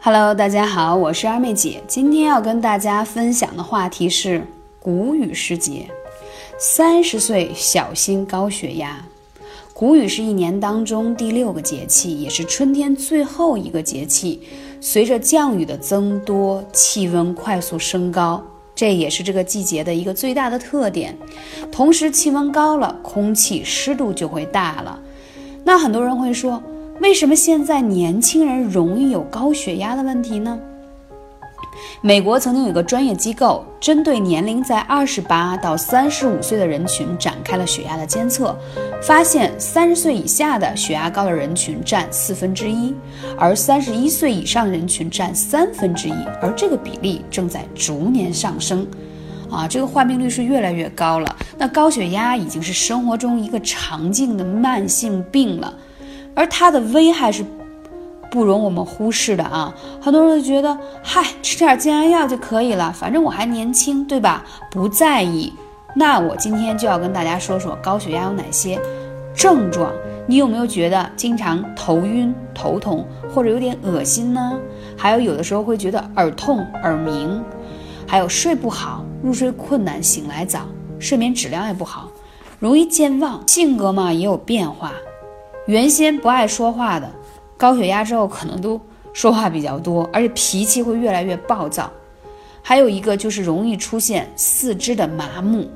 [0.00, 1.82] Hello，大家好，我是二妹姐。
[1.88, 4.46] 今天要跟大家分享的话题是
[4.78, 5.88] 谷雨时节。
[6.58, 9.04] 三十岁小心高血压。
[9.74, 14.40] 谷雨是一年当中第六个节气，也是春天最后一个节气。
[14.80, 18.42] 随着降雨的增多，气温快速升高，
[18.74, 21.16] 这也是这个季节的一个最大的特点。
[21.72, 24.98] 同时，气温高了，空气湿度就会大了。
[25.64, 26.62] 那很多人会说，
[27.00, 30.58] 为什么现在年轻人容易有高血压的问题呢？
[32.00, 38.56] 美国曾经有个专业机构，针对年龄在二十八到三十五岁的人群展开了血压的监测，
[39.02, 42.94] 发现三十岁以下的血压高的人群占四分之一，
[43.36, 48.86] 而三十一岁以上人群占三分之一，而这个比例正在逐年上升，
[49.50, 51.36] 啊，这个患病率是越来越高了。
[51.58, 55.74] 那高血压已经是生活中一个常见的慢性病了，
[56.36, 57.44] 而它的危害是。
[58.28, 59.72] 不容我们忽视的啊！
[60.02, 64.44] 很多人都觉得，嗨，吃点降压药就可以了，反正我还年轻，对吧？
[64.70, 65.50] 不在意。
[65.94, 68.78] 那我今天就要跟大家说说高血压有哪些
[69.34, 69.90] 症状。
[70.26, 74.58] 你有没有觉得经常头晕、头痛，或者有点恶心呢？
[74.98, 77.42] 还有有的时候会觉得耳痛、耳鸣，
[78.06, 80.62] 还有睡不好、入睡困难、醒来早、
[80.98, 82.10] 睡眠质量也不好，
[82.58, 84.92] 容易健忘，性格嘛也有变化，
[85.66, 87.10] 原先不爱说话的。
[87.56, 88.80] 高血压之后，可能都
[89.12, 91.90] 说话比较多，而且脾气会越来越暴躁。
[92.62, 95.70] 还有一个就是容易出现四肢的麻木，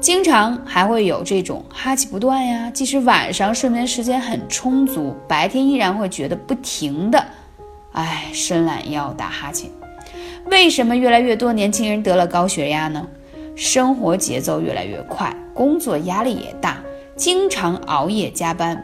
[0.00, 2.70] 经常还会有这种哈气不断呀。
[2.70, 7.24] 即使晚上睡眠时间很充足，白天依然会觉得不停的，
[7.92, 9.70] 哎，伸懒腰、打哈欠。
[10.50, 13.06] 为什么越来越多年轻人得了高血压呢？
[13.56, 16.80] 生活节奏越来越快，工作压力也大，
[17.18, 18.82] 经常熬夜加班。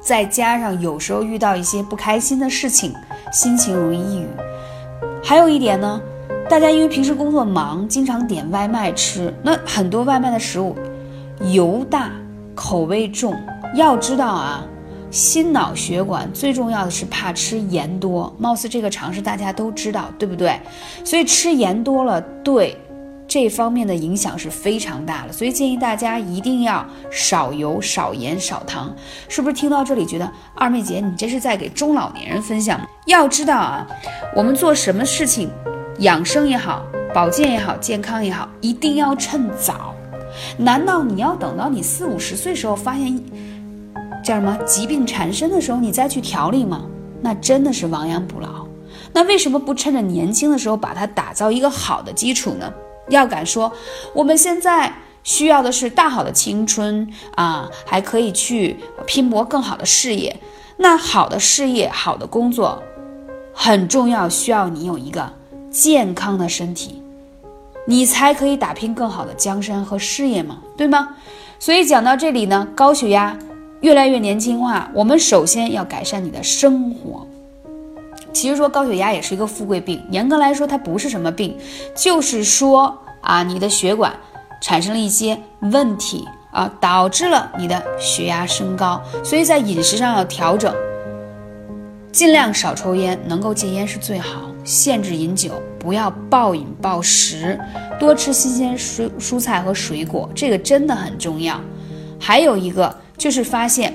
[0.00, 2.92] 再加上有时候遇到一些不开心的事情，
[3.32, 4.26] 心情容易抑郁。
[5.22, 6.00] 还有一点呢，
[6.48, 10.76] 大家因为平时工作忙，经常点外卖吃，那很多外卖的食物
[11.52, 12.10] 油大、
[12.56, 13.34] 口味重。
[13.74, 14.64] 要知道啊，
[15.10, 20.58] 心脑血管最重要的是怕吃盐多，貌似这个常识大家都知道，对不对？
[21.04, 22.76] 所以吃盐多了，对。
[23.28, 28.92] 这方面的影响是非常大的，所以建议大家一定要少油、少盐、少糖。
[29.28, 32.80] 是不是听到这里觉得二妹姐你这是在给中老年人分享？
[33.04, 33.86] 要知道啊，
[34.34, 35.50] 我们做什么事情，
[35.98, 36.82] 养生也好，
[37.14, 39.94] 保健也好，健康也好，一定要趁早。
[40.56, 43.22] 难道你要等到你四五十岁时候发现
[44.24, 46.86] 叫什么疾病缠身的时候，你再去调理吗？
[47.20, 48.66] 那真的是亡羊补牢。
[49.12, 52.72] 那为什么不趁着年轻的时候把它打造一个好的基础呢？
[53.08, 53.72] 要敢说，
[54.14, 54.92] 我们现在
[55.22, 58.76] 需要的是大好的青春啊，还可以去
[59.06, 60.34] 拼搏更好的事业。
[60.76, 62.82] 那好的事业、好的工作
[63.52, 65.32] 很重要，需要你有一个
[65.70, 67.02] 健康的身体，
[67.86, 71.16] 你才可以打拼更好的江山和事业嘛，对吗？
[71.58, 73.36] 所以讲到这里呢，高血压
[73.80, 77.26] 越来越年轻化，我们首先要改善你的生活。
[78.38, 81.58] 其实说高血压也是一个富贵病，严格来说它不是什么病，
[81.92, 84.14] 就是说啊，你的血管
[84.62, 90.72] 产生了一些问题啊，导致了你的血压升高，所以在饮食上要调整，
[92.12, 97.58] 尽量少抽烟，能够戒烟是最好，限制饮酒，不要暴饮暴食，
[97.98, 101.60] 多吃新鲜蔬蔬菜和水果，这个真的很重要。
[102.20, 103.92] 还有一个就是发现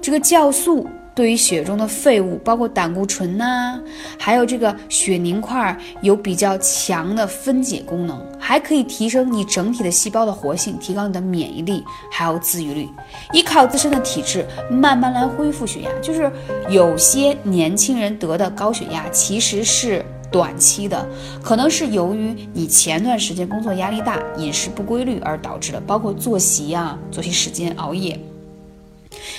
[0.00, 0.88] 这个酵素。
[1.14, 3.78] 对于血中的废物，包括胆固醇呐，
[4.18, 12.88] 还有这个血凝块，有比较强的分解功能，还可以提升你整体的细胞的活性，提高你的免疫力，还有自愈率。
[13.32, 16.30] 依靠自身的体质慢慢来恢复血压，就是
[16.70, 21.06] 有些年轻人得的高血压其实是短期的，
[21.42, 28.18] 可能是由于你前段时间工作压力大、饮食不规律而导致的，包括作息啊、作息时间、熬夜。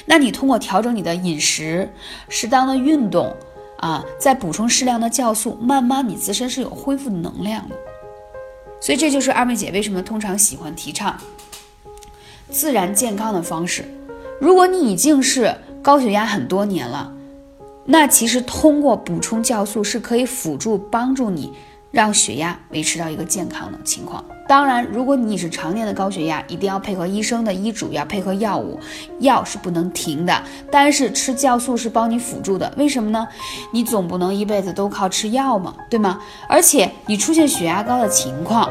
[0.05, 1.91] 那你通过调整你的饮食，
[2.29, 3.35] 适当的运动，
[3.77, 7.75] 啊，再补充适量的酵素，慢慢你自身是有恢复能量的。
[8.79, 11.17] 所以这就是二妹姐为什么通常喜欢提倡
[12.49, 13.85] 自然健康的方式。
[14.39, 17.13] 如果你已经是高血压很多年了，
[17.85, 21.53] 那其实通过补充酵素是可以辅助帮助你。
[21.93, 24.25] 让血压维持到一个健康的情况。
[24.45, 28.77] 当然，如果你是常年的高血压，一定要配合医生的医嘱，要配合药物，
[29.19, 30.43] 药是不能停的。
[30.69, 33.25] 但是吃酵素是帮你辅助的，为什么呢？
[33.71, 36.19] 你总不能一辈子都靠吃药嘛，对吗？
[36.49, 38.69] 而且你出现血压高的情况，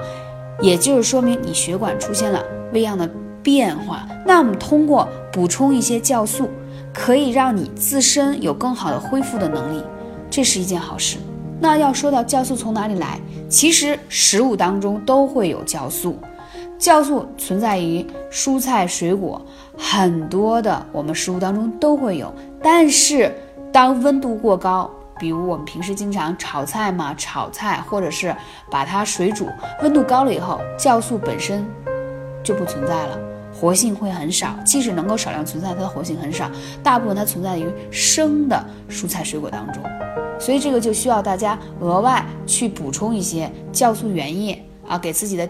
[0.60, 3.08] 也就是说明你血管出现了微样的
[3.42, 4.06] 变化。
[4.26, 6.50] 那我们通过补充一些酵素，
[6.92, 9.82] 可以让你自身有更好的恢复的能力。
[10.30, 11.16] 这是一件好事。
[11.62, 16.18] 那要说到酵素从哪里来，其实食物当中都会有酵素，
[16.76, 19.40] 酵素存在于蔬菜水果，
[19.78, 22.34] 很多的我们食物当中都会有。
[22.60, 23.32] 但是
[23.72, 28.34] 当温度过高，比如我们平时经常炒菜嘛，炒菜或者是
[28.68, 29.48] 把它水煮，
[29.84, 31.64] 温度高了以后，酵素本身
[32.42, 33.16] 就不存在了，
[33.54, 34.48] 活性会很少。
[34.64, 36.50] 即使能够少量存在，它的活性很少，
[36.82, 38.60] 大部分它存在于生的
[38.90, 39.80] 蔬菜水果当中。
[40.42, 45.48] 所以这个就需要大家额外去补充一些酵素原液啊，给自己的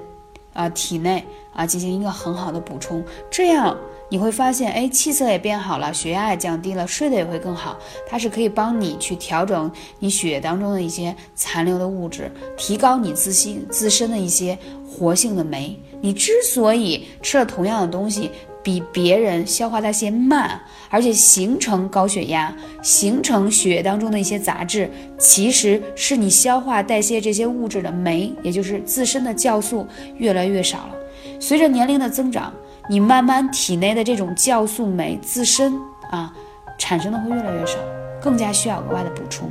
[0.52, 1.24] 啊体内
[1.54, 3.74] 啊进行一个很好的补充，这样
[4.10, 7.78] 你会发现，哎，气色也变好了，血压也降低了，睡得也会更好。
[8.06, 15.74] 它是可以帮你去调整你血液当中的一些残留的物质，提高你自信自身的一些活性的酶。
[16.02, 18.30] 你之所以吃了同样的东西，
[18.62, 29.86] 比别人消化代谢慢，而且形成高血压、形成血液当中的一些杂质，其实是你消化代谢这些物质的酶，也就是自身的酵素
[30.16, 30.94] 越来越少了。
[31.40, 32.52] 随着年龄的增长，
[32.88, 35.74] 你慢慢体内的这种酵素酶自身
[36.10, 36.32] 啊
[36.78, 37.78] 产生的会越来越少，
[38.20, 39.50] 更加需要额外的补充。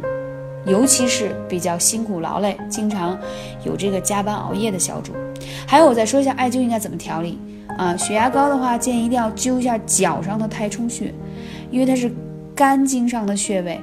[0.66, 3.18] 尤其是比较辛苦劳累、经常
[3.64, 5.14] 有这个加班熬夜的小主。
[5.66, 7.40] 还有，我再说一下艾灸应该怎么调理。
[7.78, 11.12] 啊，血压高的话，建议一定要灸一下脚上的太冲穴，
[11.72, 12.12] 因为它是
[12.54, 13.80] 肝经上的穴位，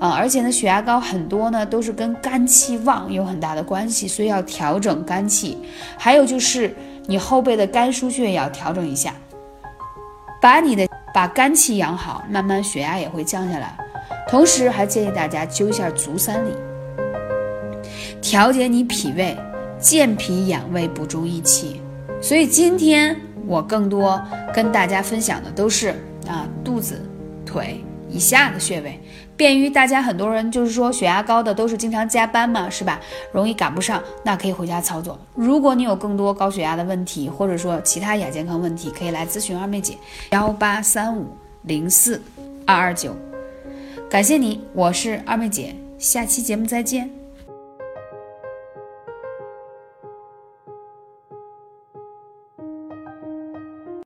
[0.00, 5.56] 啊，而且呢，血压高很多呢都是跟肝气旺有很大的关系，所以要调整肝气。
[5.96, 6.74] 还有就是
[7.06, 9.14] 你后背的肝腧穴也要调整一下，
[10.42, 13.78] 把你的把肝气养好，慢慢血压也会降下来。
[14.28, 16.50] 同时还建议大家灸一下足三里，
[18.20, 19.36] 调节你脾胃，
[19.78, 21.80] 健脾养胃，补中益气。
[22.20, 23.16] 所以今天。
[23.46, 24.20] 我更多
[24.52, 25.88] 跟大家分享的都是
[26.26, 27.00] 啊肚子、
[27.46, 29.00] 腿以下的穴位，
[29.38, 30.02] 便于大家。
[30.02, 33.00] 很多人就是说血压高的都是经常加班嘛，是吧？
[33.32, 35.18] 容易赶不上，那可以回家操作。
[35.34, 39.96] 如果你有更多高血压的问题，或者说其他亚健康问题，可以来咨询二妹姐，
[40.32, 42.20] 幺八三五零四
[42.66, 43.16] 二二九。
[44.10, 47.17] 感谢你，我是二妹姐，下期节目再见。